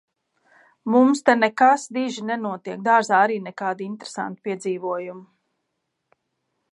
Mums 0.93 1.19
te 1.29 1.35
nekas 1.41 1.83
diži 1.97 2.23
nenotiek. 2.31 2.81
Dārzā 2.89 3.19
arī 3.27 3.37
nekādi 3.49 3.87
interesanti 3.91 4.43
piedzīvojumi. 4.49 5.25